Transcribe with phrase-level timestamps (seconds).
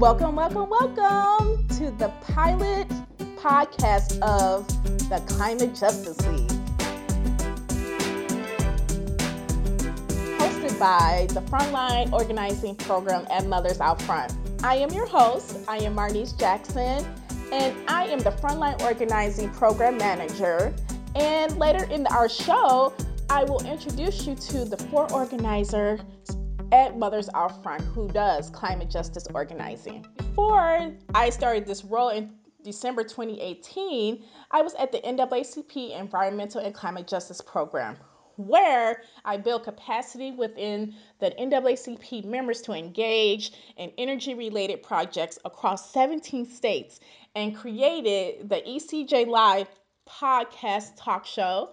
[0.00, 2.88] Welcome, welcome, welcome to the pilot
[3.36, 4.66] podcast of
[5.08, 6.50] the Climate Justice League.
[10.36, 14.34] Hosted by the Frontline Organizing Program at Mothers Out Front.
[14.64, 15.58] I am your host.
[15.68, 17.06] I am Marnese Jackson,
[17.52, 20.74] and I am the Frontline Organizing Program Manager.
[21.14, 22.92] And later in our show,
[23.30, 26.00] I will introduce you to the four organizers
[26.72, 30.06] at Mothers Out Front who does climate justice organizing.
[30.16, 32.30] Before I started this role in
[32.62, 37.96] December 2018, I was at the NAACP Environmental and Climate Justice Program,
[38.36, 45.92] where I built capacity within the NAACP members to engage in energy related projects across
[45.92, 47.00] 17 states
[47.34, 49.68] and created the ECJ Live
[50.08, 51.70] podcast talk show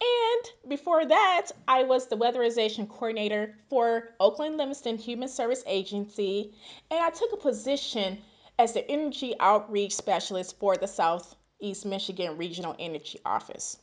[0.00, 6.54] and before that, I was the weatherization coordinator for Oakland Livingston Human Service Agency,
[6.90, 8.18] and I took a position
[8.58, 13.78] as the energy outreach specialist for the Southeast Michigan Regional Energy Office.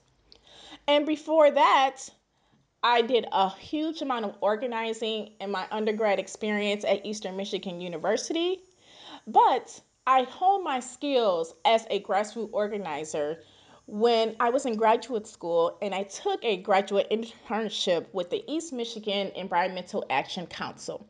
[0.88, 2.10] And before that,
[2.84, 8.62] I did a huge amount of organizing in my undergrad experience at Eastern Michigan University,
[9.26, 13.42] but I honed my skills as a grassroots organizer
[13.88, 18.74] when I was in graduate school and I took a graduate internship with the East
[18.74, 21.08] Michigan Environmental Action Council,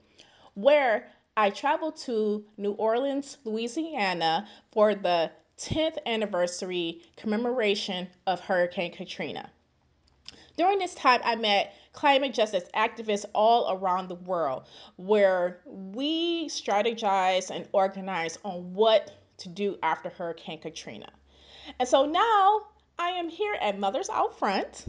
[0.53, 9.50] where I traveled to New Orleans, Louisiana for the 10th anniversary commemoration of Hurricane Katrina.
[10.55, 14.67] During this time, I met climate justice activists all around the world
[14.98, 21.11] where we strategize and organize on what to do after Hurricane Katrina.
[21.79, 22.61] And so now
[22.99, 24.85] I am here at Mothers Out Front,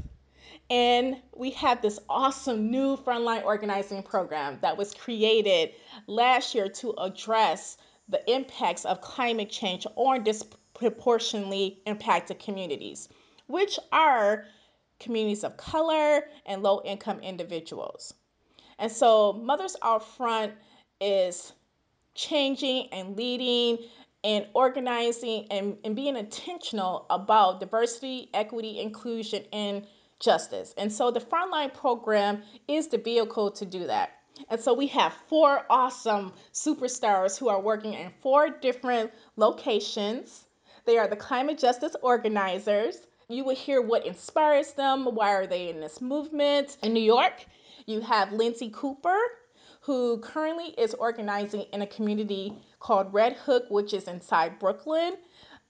[0.71, 5.73] and we have this awesome new frontline organizing program that was created
[6.07, 13.09] last year to address the impacts of climate change on disproportionately impacted communities,
[13.47, 14.47] which are
[15.01, 18.15] communities of color and low income individuals.
[18.79, 20.53] And so, Mothers Out Front
[21.01, 21.53] is
[22.15, 23.79] changing and leading
[24.25, 29.87] and organizing and, and being intentional about diversity, equity, inclusion, and
[30.21, 30.75] justice.
[30.77, 34.11] And so the Frontline program is the vehicle to do that.
[34.49, 40.45] And so we have four awesome superstars who are working in four different locations.
[40.85, 42.99] They are the climate justice organizers.
[43.29, 46.79] You will hear what inspires them, why are they in this movement.
[46.83, 47.45] In New York,
[47.87, 49.19] you have Lindsay Cooper,
[49.89, 55.15] who currently is organizing in a community called Red Hook, which is inside Brooklyn.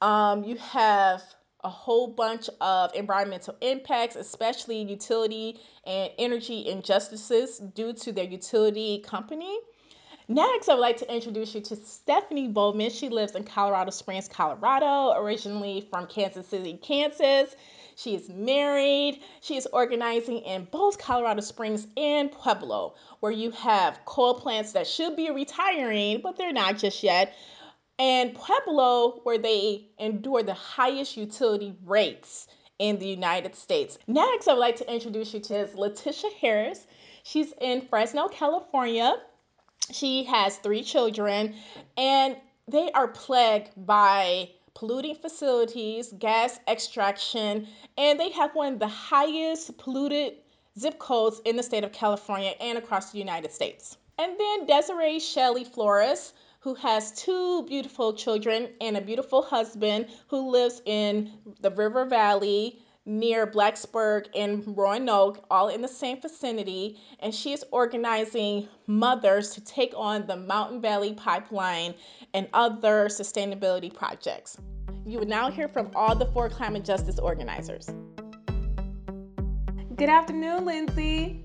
[0.01, 1.23] Um, you have
[1.63, 9.05] a whole bunch of environmental impacts, especially utility and energy injustices due to their utility
[9.07, 9.57] company.
[10.31, 12.91] Next, I would like to introduce you to Stephanie Bowman.
[12.91, 17.57] She lives in Colorado Springs, Colorado, originally from Kansas City, Kansas.
[17.97, 19.23] She is married.
[19.41, 24.87] She is organizing in both Colorado Springs and Pueblo, where you have coal plants that
[24.87, 27.35] should be retiring, but they're not just yet.
[27.99, 33.99] And Pueblo, where they endure the highest utility rates in the United States.
[34.07, 36.87] Next, I would like to introduce you to Letitia Harris.
[37.23, 39.17] She's in Fresno, California.
[39.91, 41.55] She has three children,
[41.97, 47.67] and they are plagued by polluting facilities, gas extraction,
[47.97, 50.35] and they have one of the highest polluted
[50.79, 53.97] zip codes in the state of California and across the United States.
[54.19, 60.51] And then Desiree Shelley Flores, who has two beautiful children and a beautiful husband who
[60.51, 67.01] lives in the River Valley near Blacksburg and Roanoke, all in the same vicinity.
[67.21, 71.95] And she is organizing mothers to take on the Mountain Valley Pipeline
[72.35, 74.59] and other sustainability projects.
[75.07, 77.89] You will now hear from all the four climate justice organizers.
[79.97, 81.45] Good afternoon, Lindsay.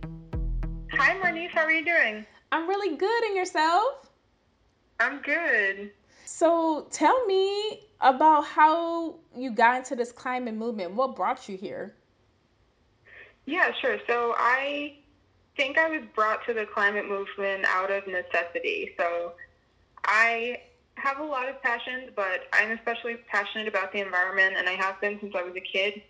[0.91, 1.49] Hi, Marnese.
[1.49, 2.25] How are you doing?
[2.51, 3.23] I'm really good.
[3.23, 4.11] And yourself?
[4.99, 5.91] I'm good.
[6.25, 10.93] So tell me about how you got into this climate movement.
[10.93, 11.95] What brought you here?
[13.45, 13.97] Yeah, sure.
[14.07, 14.97] So I
[15.57, 18.91] think I was brought to the climate movement out of necessity.
[18.97, 19.33] So
[20.05, 20.61] I
[20.95, 24.99] have a lot of passions, but I'm especially passionate about the environment, and I have
[25.01, 26.01] been since I was a kid.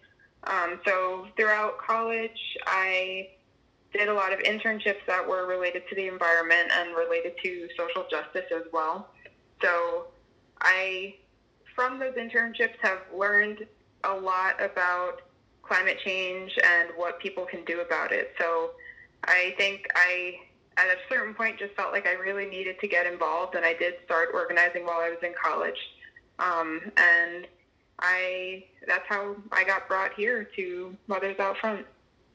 [0.46, 3.30] Um, so throughout college, I
[3.94, 8.06] did a lot of internships that were related to the environment and related to social
[8.10, 9.10] justice as well.
[9.62, 10.08] So
[10.62, 11.16] I,
[11.76, 13.66] from those internships, have learned
[14.04, 15.22] a lot about
[15.62, 18.34] climate change and what people can do about it.
[18.38, 18.72] So
[19.24, 20.36] I think I
[20.78, 23.74] at a certain point just felt like I really needed to get involved, and I
[23.74, 25.78] did start organizing while I was in college.
[26.40, 27.48] Um, and
[28.00, 31.86] I that's how I got brought here to Mothers Out Front.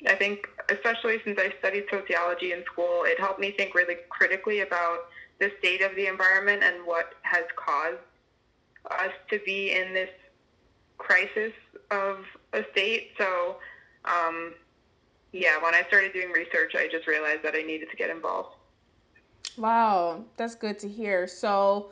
[0.07, 4.61] I think, especially since I studied sociology in school, it helped me think really critically
[4.61, 5.09] about
[5.41, 7.99] the state of the environment and what has caused
[8.91, 10.11] us to be in this
[10.97, 11.53] crisis
[11.91, 13.11] of a state.
[13.19, 13.57] So,
[14.05, 14.55] um,
[15.33, 18.55] yeah, when I started doing research, I just realized that I needed to get involved.
[19.57, 21.27] Wow, that's good to hear.
[21.27, 21.91] So,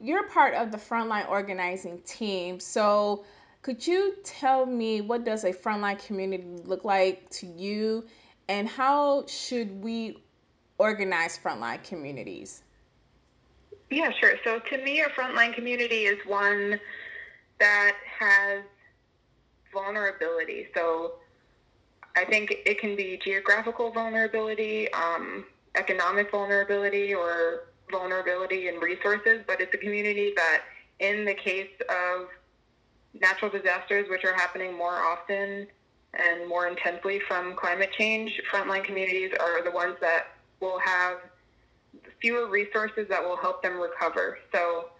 [0.00, 2.60] you're part of the frontline organizing team.
[2.60, 3.24] So,
[3.62, 8.04] could you tell me what does a frontline community look like to you
[8.48, 10.22] and how should we
[10.78, 12.63] organize frontline communities?
[13.94, 14.34] Yeah, sure.
[14.42, 16.80] So to me, a frontline community is one
[17.60, 18.64] that has
[19.72, 20.66] vulnerability.
[20.74, 21.12] So
[22.16, 25.44] I think it can be geographical vulnerability, um,
[25.76, 30.62] economic vulnerability, or vulnerability in resources, but it's a community that,
[30.98, 32.26] in the case of
[33.20, 35.68] natural disasters, which are happening more often
[36.14, 41.18] and more intensely from climate change, frontline communities are the ones that will have
[42.20, 44.38] fewer resources that will help them recover.
[44.52, 44.90] So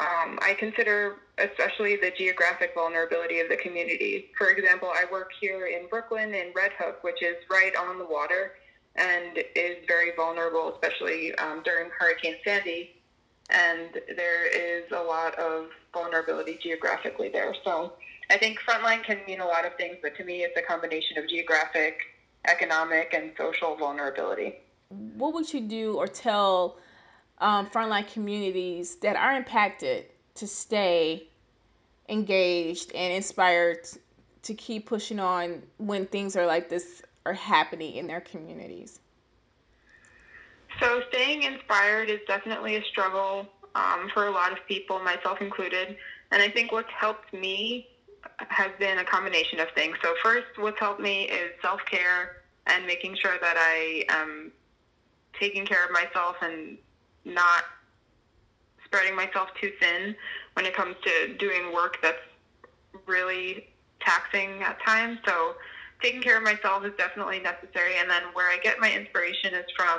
[0.00, 4.30] um, I consider especially the geographic vulnerability of the community.
[4.36, 8.04] For example, I work here in Brooklyn in Red Hook, which is right on the
[8.04, 8.52] water
[8.96, 12.96] and is very vulnerable, especially um, during Hurricane Sandy.
[13.50, 17.54] And there is a lot of vulnerability geographically there.
[17.64, 17.92] So
[18.30, 21.18] I think frontline can mean a lot of things, but to me, it's a combination
[21.18, 21.98] of geographic,
[22.46, 24.56] economic, and social vulnerability.
[25.16, 26.78] What would you do or tell
[27.38, 31.28] um, frontline communities that are impacted to stay
[32.08, 33.88] engaged and inspired
[34.42, 39.00] to keep pushing on when things are like this are happening in their communities?
[40.80, 45.96] So, staying inspired is definitely a struggle um, for a lot of people, myself included.
[46.30, 47.88] And I think what's helped me
[48.48, 49.96] has been a combination of things.
[50.02, 54.52] So, first, what's helped me is self care and making sure that I am
[55.42, 56.78] taking care of myself and
[57.24, 57.64] not
[58.84, 60.14] spreading myself too thin
[60.54, 62.22] when it comes to doing work that's
[63.06, 63.66] really
[63.98, 65.18] taxing at times.
[65.26, 65.54] So,
[66.00, 67.94] taking care of myself is definitely necessary.
[67.98, 69.98] And then, where I get my inspiration is from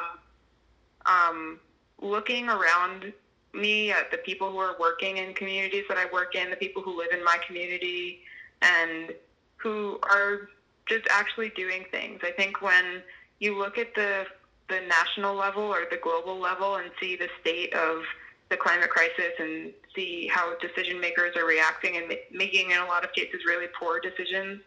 [1.05, 1.59] um,
[2.01, 3.11] looking around
[3.53, 6.81] me at the people who are working in communities that I work in, the people
[6.81, 8.19] who live in my community,
[8.61, 9.11] and
[9.57, 10.49] who are
[10.87, 12.21] just actually doing things.
[12.23, 13.03] I think when
[13.39, 14.25] you look at the
[14.69, 18.03] the national level or the global level and see the state of
[18.49, 23.03] the climate crisis and see how decision makers are reacting and making in a lot
[23.03, 24.61] of cases really poor decisions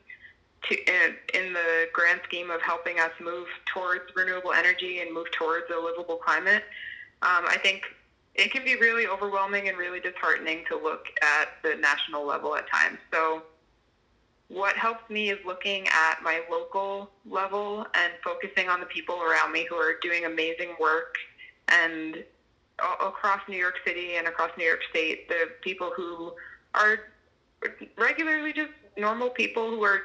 [0.68, 5.30] to in, in the grand scheme of helping us move towards renewable energy and move
[5.32, 6.64] towards a livable climate.
[7.22, 7.82] Um, I think
[8.34, 12.68] it can be really overwhelming and really disheartening to look at the national level at
[12.70, 12.98] times.
[13.12, 13.42] So,
[14.48, 19.52] what helps me is looking at my local level and focusing on the people around
[19.52, 21.14] me who are doing amazing work
[21.68, 22.24] and
[23.00, 26.32] across New York City and across New York State, the people who
[26.74, 26.98] are
[27.96, 30.00] regularly just normal people who are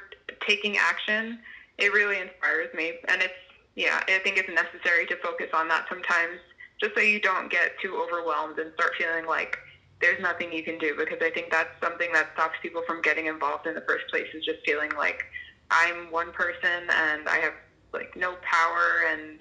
[0.46, 1.38] taking action,
[1.78, 2.94] it really inspires me.
[3.08, 3.32] And it's,
[3.76, 6.38] yeah, I think it's necessary to focus on that sometimes
[6.80, 9.56] just so you don't get too overwhelmed and start feeling like
[10.02, 13.26] there's nothing you can do because I think that's something that stops people from getting
[13.26, 15.24] involved in the first place is just feeling like
[15.70, 17.54] I'm one person and I have
[17.94, 19.38] like no power and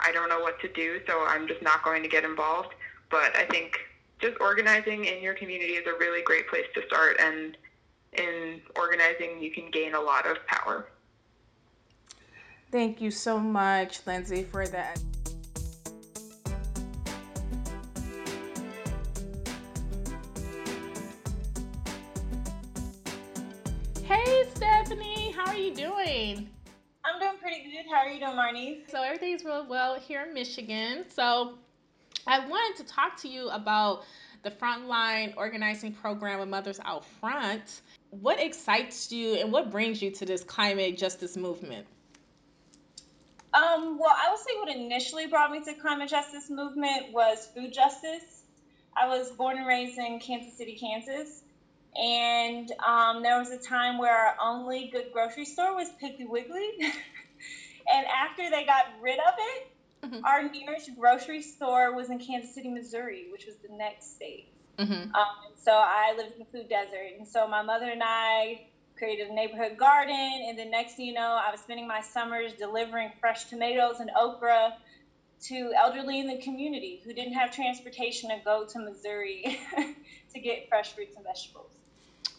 [0.00, 2.74] I don't know what to do, so I'm just not going to get involved.
[3.10, 3.76] But I think
[4.20, 7.56] just organizing in your community is a really great place to start and
[8.12, 10.88] in organizing you can gain a lot of power.
[12.70, 15.00] Thank you so much, Lindsay, for that.
[25.38, 26.50] How are you doing?
[27.04, 27.86] I'm doing pretty good.
[27.88, 28.90] How are you doing, Marnie?
[28.90, 31.04] So, everything's real well here in Michigan.
[31.14, 31.54] So,
[32.26, 34.02] I wanted to talk to you about
[34.42, 37.82] the Frontline Organizing Program with Mothers Out Front.
[38.10, 41.86] What excites you and what brings you to this climate justice movement?
[43.54, 47.72] Um, well, I would say what initially brought me to climate justice movement was food
[47.72, 48.42] justice.
[48.96, 51.42] I was born and raised in Kansas City, Kansas.
[51.98, 56.70] And um, there was a time where our only good grocery store was Piggly Wiggly.
[56.80, 59.68] and after they got rid of it,
[60.04, 60.24] mm-hmm.
[60.24, 64.48] our nearest grocery store was in Kansas City, Missouri, which was the next state.
[64.78, 65.12] Mm-hmm.
[65.14, 67.18] Um, so I lived in the food desert.
[67.18, 70.44] And so my mother and I created a neighborhood garden.
[70.46, 74.10] And the next thing you know, I was spending my summers delivering fresh tomatoes and
[74.16, 74.74] okra
[75.46, 79.60] to elderly in the community who didn't have transportation to go to Missouri
[80.34, 81.77] to get fresh fruits and vegetables.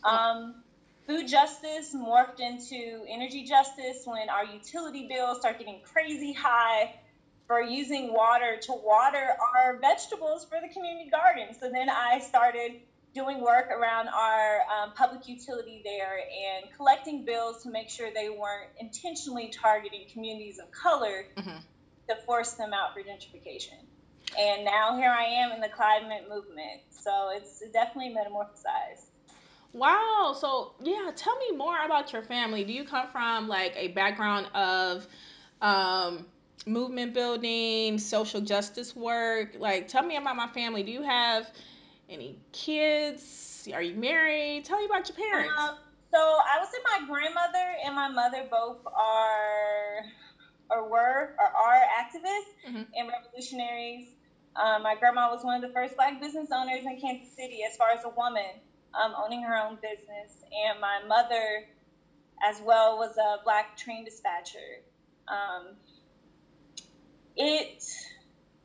[0.04, 0.56] Um,
[1.08, 6.94] food justice morphed into energy justice when our utility bills start getting crazy high
[7.48, 11.48] for using water to water our vegetables for the community garden.
[11.60, 12.82] So then I started
[13.16, 18.30] doing work around our um, public utility there and collecting bills to make sure they
[18.30, 21.58] weren't intentionally targeting communities of color mm-hmm.
[22.08, 23.80] to force them out for gentrification.
[24.38, 26.82] And now here I am in the climate movement.
[26.92, 29.09] So it's definitely metamorphosized.
[29.74, 30.36] Wow.
[30.40, 32.64] So, yeah, tell me more about your family.
[32.64, 35.08] Do you come from like a background of
[35.62, 36.26] um,
[36.66, 39.56] movement building, social justice work?
[39.58, 40.84] Like, tell me about my family.
[40.84, 41.52] Do you have
[42.10, 43.68] any kids?
[43.74, 44.66] Are you married?
[44.66, 45.54] Tell me about your parents.
[45.60, 45.76] Um,
[46.12, 50.06] so, I would say my grandmother and my mother both are
[50.72, 52.84] or were or are activists mm-hmm.
[52.96, 54.10] and revolutionaries.
[54.56, 57.78] Um, my grandma was one of the first black business owners in Kansas City as
[57.78, 58.60] far as a woman
[58.94, 60.44] um, owning her own business.
[60.68, 61.66] And my mother,
[62.44, 64.82] as well, was a black train dispatcher.
[65.28, 65.76] Um,
[67.36, 67.84] it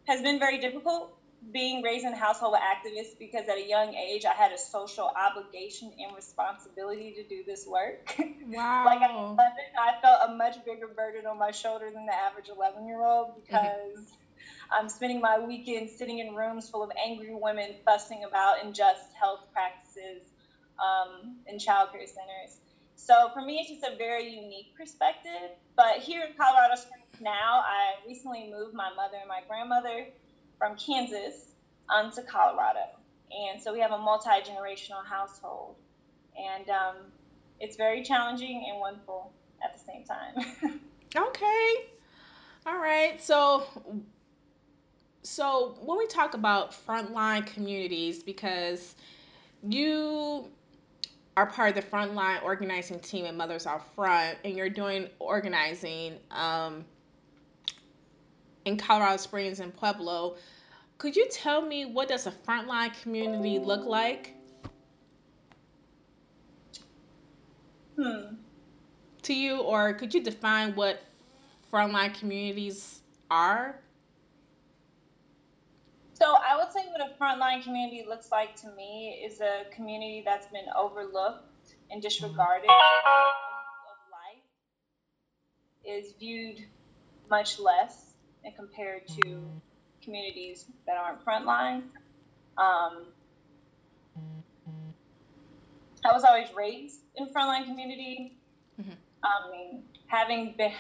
[0.07, 1.17] has been very difficult
[1.53, 4.59] being raised in a household with activists because at a young age I had a
[4.59, 8.15] social obligation and responsibility to do this work.
[8.47, 8.85] Wow.
[8.85, 12.51] like at 11, I felt a much bigger burden on my shoulder than the average
[12.55, 13.41] 11 year old mm-hmm.
[13.41, 14.24] because mm-hmm.
[14.75, 19.47] I'm spending my weekends sitting in rooms full of angry women fussing about unjust health
[19.53, 20.23] practices
[20.79, 22.59] um, in childcare centers.
[22.97, 25.51] So for me, it's just a very unique perspective.
[25.77, 30.07] But here in Colorado Springs now, I recently moved my mother and my grandmother
[30.59, 31.53] from Kansas
[31.89, 32.87] um, to Colorado.
[33.31, 35.77] And so we have a multi generational household.
[36.37, 36.97] And um,
[37.61, 40.81] it's very challenging and wonderful at the same time.
[41.17, 41.75] okay.
[42.67, 43.23] All right.
[43.23, 43.67] So
[45.25, 48.95] so when we talk about frontline communities because
[49.67, 50.47] you
[51.37, 56.19] are part of the frontline organizing team at mothers out front and you're doing organizing
[56.31, 56.85] um,
[58.67, 60.37] in colorado springs and pueblo
[60.99, 64.35] could you tell me what does a frontline community look like
[67.97, 68.35] hmm.
[69.23, 71.03] to you or could you define what
[71.73, 73.01] frontline communities
[73.31, 73.81] are
[76.25, 80.23] so I would say what a frontline community looks like to me is a community
[80.25, 82.65] that's been overlooked and disregarded.
[82.65, 84.43] Of life
[85.85, 86.65] is viewed
[87.29, 89.43] much less and compared to
[90.03, 91.83] communities that aren't frontline.
[92.57, 93.07] Um,
[96.07, 98.39] I was always raised in frontline community.
[98.81, 98.93] Mm-hmm.
[99.23, 100.73] I mean, having been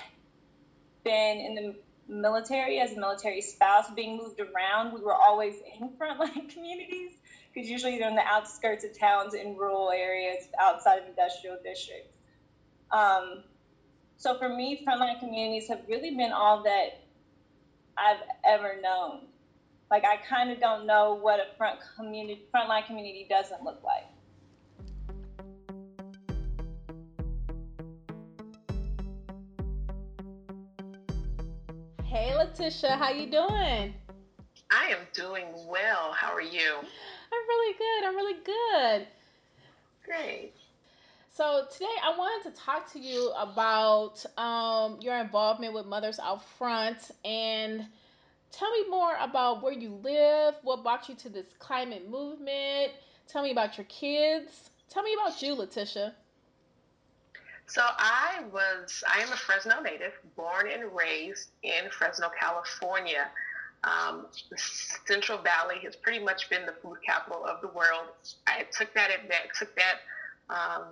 [1.04, 1.74] been in the
[2.08, 7.12] military as a military spouse being moved around we were always in frontline communities
[7.52, 12.12] because usually they're in the outskirts of towns in rural areas outside of industrial districts.
[12.90, 13.44] Um,
[14.16, 17.00] so for me frontline communities have really been all that
[17.96, 19.26] i've ever known.
[19.90, 24.04] Like i kind of don't know what a front community frontline community doesn't look like
[32.14, 33.92] Hey, Letitia, how you doing?
[34.70, 36.12] I am doing well.
[36.12, 36.74] How are you?
[36.76, 38.06] I'm really good.
[38.06, 39.08] I'm really good.
[40.04, 40.52] Great.
[41.36, 46.44] So today I wanted to talk to you about um, your involvement with Mothers Out
[46.50, 47.84] Front and
[48.52, 52.92] tell me more about where you live, what brought you to this climate movement.
[53.26, 54.70] Tell me about your kids.
[54.88, 56.14] Tell me about you, Letitia.
[57.66, 63.28] So I was, I am a Fresno native, born and raised in Fresno, California.
[63.84, 64.56] Um, the
[65.06, 68.08] Central Valley has pretty much been the food capital of the world.
[68.46, 69.10] I took that
[69.58, 70.00] took that
[70.50, 70.84] um,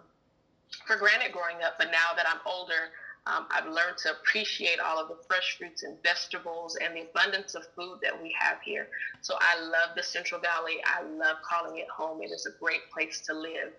[0.86, 2.90] for granted growing up, but now that I'm older,
[3.26, 7.54] um, I've learned to appreciate all of the fresh fruits and vegetables and the abundance
[7.54, 8.88] of food that we have here.
[9.20, 10.82] So I love the Central Valley.
[10.84, 12.20] I love calling it home.
[12.22, 13.72] It is a great place to live.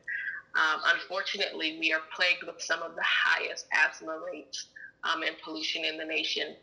[0.56, 4.68] Um, unfortunately, we are plagued with some of the highest asthma rates
[5.04, 6.56] um, and pollution in the nation.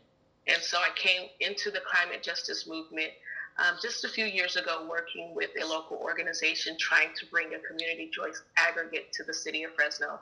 [0.47, 3.11] And so I came into the climate justice movement
[3.57, 7.59] um, just a few years ago, working with a local organization trying to bring a
[7.59, 10.19] community choice aggregate to the city of Fresno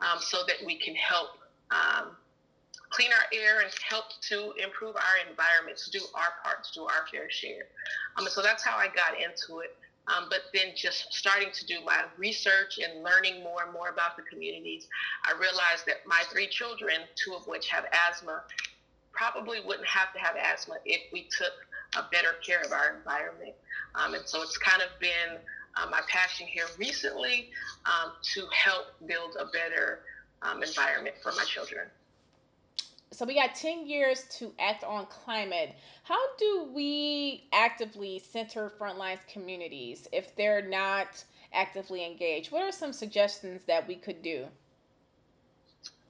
[0.00, 1.28] um, so that we can help
[1.70, 2.16] um,
[2.90, 6.82] clean our air and help to improve our environment, to do our part, to do
[6.82, 7.66] our fair share.
[8.16, 9.76] Um, so that's how I got into it.
[10.10, 14.16] Um, but then just starting to do my research and learning more and more about
[14.16, 14.88] the communities,
[15.24, 18.42] I realized that my three children, two of which have asthma,
[19.12, 21.52] probably wouldn't have to have asthma if we took
[21.96, 23.54] a better care of our environment.
[23.94, 25.38] Um, and so it's kind of been
[25.76, 27.50] uh, my passion here recently
[27.86, 30.00] um, to help build a better
[30.42, 31.86] um, environment for my children.
[33.12, 35.74] So we got 10 years to act on climate.
[36.04, 42.52] How do we actively center frontline communities if they're not actively engaged?
[42.52, 44.46] What are some suggestions that we could do?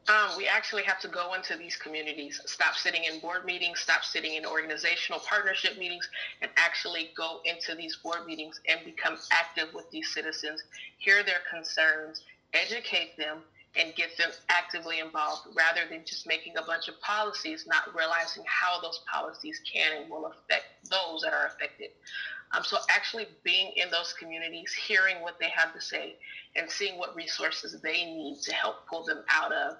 [0.09, 4.03] Um, we actually have to go into these communities, stop sitting in board meetings, stop
[4.03, 6.09] sitting in organizational partnership meetings,
[6.43, 10.65] and actually go into these board meetings and become active with these citizens,
[10.99, 13.39] hear their concerns, educate them,
[13.77, 18.43] and get them actively involved rather than just making a bunch of policies, not realizing
[18.47, 21.91] how those policies can and will affect those that are affected.
[22.53, 26.17] Um, so actually being in those communities, hearing what they have to say,
[26.57, 29.77] and seeing what resources they need to help pull them out of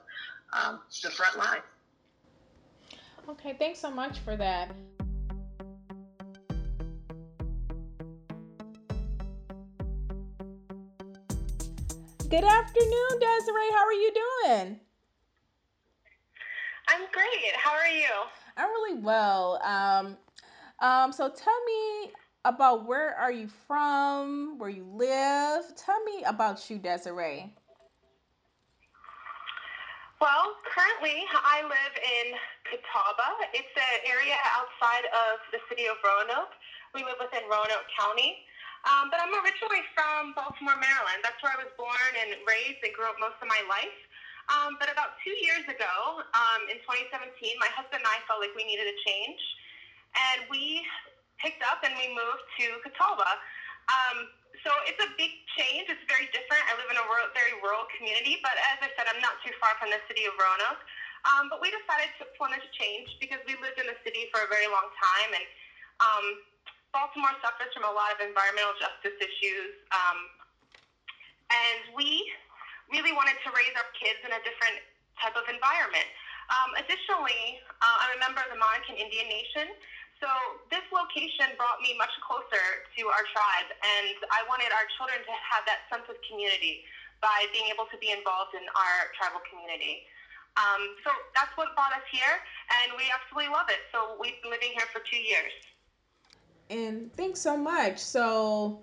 [0.53, 1.63] um, the front line.
[3.29, 4.71] Okay, thanks so much for that.
[12.31, 13.73] Good afternoon, Desiree.
[13.73, 14.79] How are you doing?
[16.87, 17.57] I'm great.
[17.57, 18.07] How are you?
[18.57, 19.61] I'm really well.
[19.65, 20.17] Um,
[20.79, 22.13] um, so tell me
[22.45, 25.75] about where are you from, where you live.
[25.75, 27.53] Tell me about you, Desiree.
[30.21, 32.35] Well, currently I live in
[32.71, 33.51] Catawba.
[33.55, 36.55] It's an area outside of the city of Roanoke.
[36.95, 38.47] We live within Roanoke County.
[38.89, 41.21] Um, but I'm originally from Baltimore, Maryland.
[41.21, 43.99] That's where I was born and raised and grew up most of my life.
[44.49, 48.57] Um, but about two years ago, um, in 2017, my husband and I felt like
[48.57, 49.41] we needed a change.
[50.17, 50.83] And we
[51.39, 53.31] picked up and we moved to Catawba.
[53.89, 54.27] Um,
[54.67, 55.89] so it's a big change.
[55.89, 56.67] It's very different.
[56.69, 59.55] I live in a rural, very rural community, but as I said, I'm not too
[59.57, 60.83] far from the city of Roanoke.
[61.29, 64.41] Um, but we decided to wanted to change because we lived in the city for
[64.41, 65.45] a very long time, and
[66.01, 66.25] um,
[66.91, 70.19] Baltimore suffers from a lot of environmental justice issues, um,
[71.51, 72.27] and we
[72.91, 74.83] really wanted to raise our kids in a different
[75.23, 76.07] type of environment.
[76.51, 79.71] Um, additionally, uh, I'm a member of the Monacan Indian Nation,
[80.19, 80.29] so
[80.69, 85.35] this location brought me much closer to our tribe, and I wanted our children to
[85.39, 86.85] have that sense of community
[87.23, 90.05] by being able to be involved in our tribal community.
[90.59, 92.43] Um, so that's what brought us here,
[92.83, 93.81] and we absolutely love it.
[93.95, 95.55] So we've been living here for two years.
[96.71, 97.99] And thanks so much.
[97.99, 98.79] So,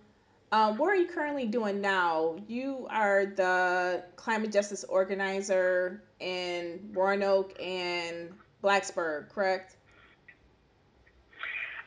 [0.51, 2.35] um, what are you currently doing now?
[2.47, 8.29] You are the climate justice organizer in Roanoke and
[8.63, 9.77] Blacksburg, correct?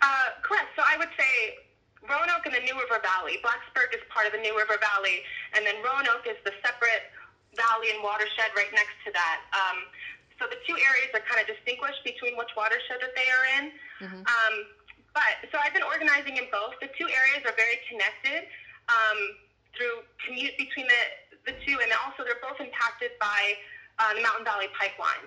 [0.02, 0.68] Uh, correct.
[0.76, 1.60] So I would say
[2.08, 3.36] Roanoke and the New River Valley.
[3.44, 5.20] Blacksburg is part of the New River Valley,
[5.54, 7.12] and then Roanoke is the separate
[7.56, 9.40] valley and watershed right next to that.
[9.52, 9.84] Um,
[10.40, 13.64] so the two areas are kind of distinguished between which watershed that they are in.
[14.00, 14.24] Mm-hmm.
[14.24, 14.54] Um,
[15.14, 16.78] but so I've been organizing in both.
[16.80, 18.46] The two areas are very connected
[18.88, 19.18] um,
[19.74, 21.02] through commute between the
[21.48, 23.56] the two, and also they're both impacted by
[23.96, 25.24] uh, the Mountain Valley Pipeline.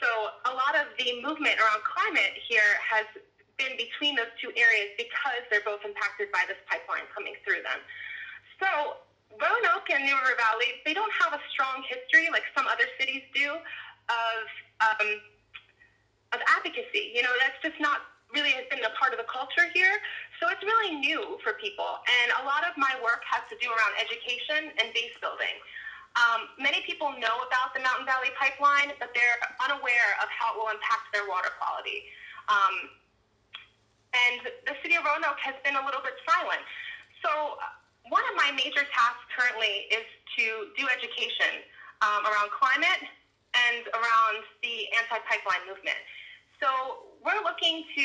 [0.00, 0.08] So
[0.48, 3.04] a lot of the movement around climate here has
[3.60, 7.84] been between those two areas because they're both impacted by this pipeline coming through them.
[8.56, 9.04] So
[9.36, 13.22] Roanoke and New River Valley, they don't have a strong history like some other cities
[13.36, 13.60] do
[14.08, 14.42] of
[14.80, 15.08] um,
[16.32, 17.12] of advocacy.
[17.12, 18.00] You know, that's just not
[18.34, 19.98] really has been a part of the culture here.
[20.38, 22.00] So it's really new for people.
[22.22, 25.56] And a lot of my work has to do around education and base building.
[26.18, 30.56] Um, many people know about the Mountain Valley Pipeline, but they're unaware of how it
[30.58, 32.02] will impact their water quality.
[32.50, 32.74] Um,
[34.10, 36.62] and the city of Roanoke has been a little bit silent.
[37.22, 37.30] So
[37.62, 37.78] uh,
[38.10, 40.02] one of my major tasks currently is
[40.34, 41.62] to do education
[42.02, 43.06] um, around climate
[43.54, 45.98] and around the anti-pipeline movement.
[46.58, 48.04] So we're looking to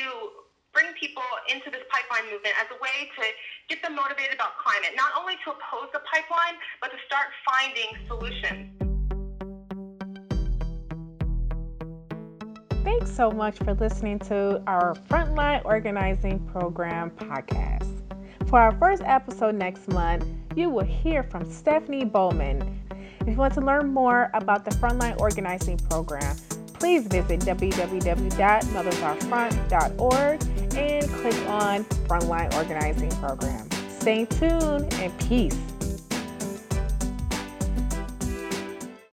[0.73, 3.23] bring people into this pipeline movement as a way to
[3.69, 7.87] get them motivated about climate, not only to oppose the pipeline, but to start finding
[8.07, 8.75] solutions.
[12.83, 17.89] Thanks so much for listening to our Frontline Organizing Program podcast.
[18.47, 20.25] For our first episode next month,
[20.55, 22.81] you will hear from Stephanie Bowman.
[23.21, 26.37] If you want to learn more about the Frontline Organizing Program,
[26.79, 30.41] please visit www.mothersoutfront.org
[30.75, 33.69] and click on Frontline Organizing Program.
[33.99, 35.74] Stay tuned and peace.